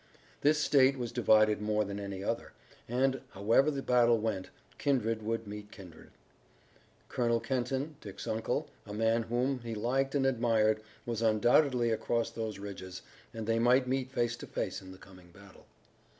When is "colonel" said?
7.07-7.39